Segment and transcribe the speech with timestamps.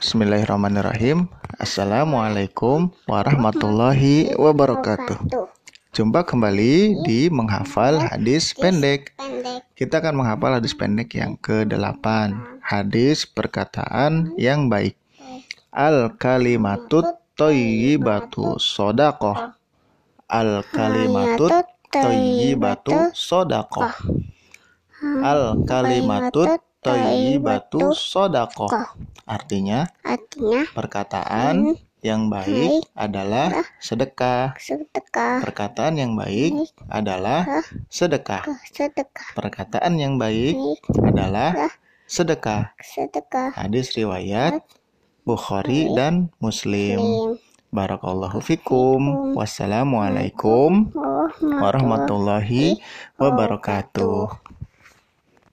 [0.00, 1.28] Bismillahirrahmanirrahim.
[1.60, 5.28] Assalamualaikum warahmatullahi wabarakatuh.
[5.92, 9.12] Jumpa kembali di menghafal hadis pendek.
[9.76, 12.32] Kita akan menghafal hadis pendek yang ke-8.
[12.64, 14.96] Hadis perkataan yang baik.
[15.68, 17.04] Al kalimatut
[17.36, 19.52] thayyibatu sodakoh.
[20.32, 23.92] Al kalimatut thayyibatu sodakoh.
[25.20, 28.72] Al kalimatut thayyibatu sodakoh.
[29.30, 34.58] Artinya, Artinya perkataan yang baik adalah sedekah.
[34.58, 37.46] sedekah, Perkataan yang baik adalah
[37.86, 38.42] sedekah.
[38.74, 40.58] sedekah, Perkataan yang baik
[40.98, 41.70] adalah
[42.10, 42.74] sedekah.
[42.82, 43.54] sedekah.
[43.54, 44.66] Hadis riwayat
[45.22, 46.98] Bukhari dan Muslim.
[46.98, 47.38] Muslim.
[47.70, 49.30] Barakallahu fikum.
[49.38, 50.90] Wassalamualaikum
[51.38, 52.82] warahmatullahi
[53.14, 54.26] wabarakatuh.